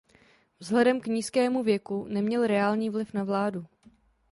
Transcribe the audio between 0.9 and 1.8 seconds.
k nízkému